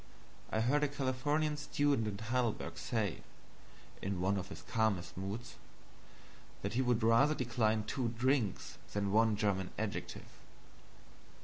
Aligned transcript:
I 0.51 0.61
heard 0.61 0.83
a 0.83 0.87
Californian 0.87 1.57
student 1.57 2.07
in 2.07 2.17
Heidelberg 2.17 2.79
say, 2.79 3.21
in 4.01 4.19
one 4.19 4.35
of 4.35 4.47
his 4.49 4.63
calmest 4.63 5.15
moods, 5.15 5.57
that 6.63 6.73
he 6.73 6.81
would 6.81 7.03
rather 7.03 7.35
decline 7.35 7.83
two 7.83 8.07
drinks 8.07 8.79
than 8.93 9.11
one 9.11 9.35
German 9.35 9.69
adjective. 9.77 10.25